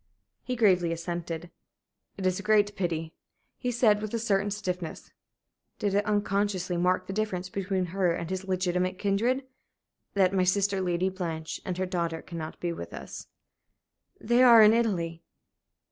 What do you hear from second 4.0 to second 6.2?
with a certain stiffness did it